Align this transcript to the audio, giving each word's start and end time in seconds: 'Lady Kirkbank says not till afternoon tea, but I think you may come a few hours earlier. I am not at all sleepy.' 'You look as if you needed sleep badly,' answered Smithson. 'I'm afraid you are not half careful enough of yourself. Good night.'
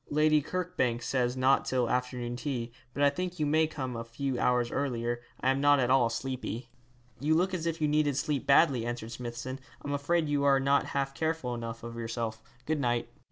'Lady 0.09 0.41
Kirkbank 0.41 1.03
says 1.03 1.37
not 1.37 1.63
till 1.63 1.87
afternoon 1.87 2.35
tea, 2.35 2.71
but 2.91 3.03
I 3.03 3.11
think 3.11 3.37
you 3.39 3.45
may 3.45 3.67
come 3.67 3.95
a 3.95 4.03
few 4.03 4.39
hours 4.39 4.71
earlier. 4.71 5.21
I 5.39 5.51
am 5.51 5.61
not 5.61 5.79
at 5.79 5.91
all 5.91 6.09
sleepy.' 6.09 6.71
'You 7.19 7.35
look 7.35 7.53
as 7.53 7.67
if 7.67 7.79
you 7.79 7.87
needed 7.87 8.17
sleep 8.17 8.47
badly,' 8.47 8.83
answered 8.83 9.11
Smithson. 9.11 9.59
'I'm 9.85 9.93
afraid 9.93 10.27
you 10.27 10.43
are 10.43 10.59
not 10.59 10.87
half 10.97 11.13
careful 11.13 11.53
enough 11.53 11.83
of 11.83 11.97
yourself. 11.97 12.41
Good 12.65 12.79
night.' 12.79 13.09